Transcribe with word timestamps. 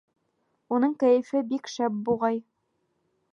Уның 0.77 0.95
кәйефе 1.03 1.41
бик 1.51 1.69
шәп, 1.75 2.01
буғай. 2.09 2.41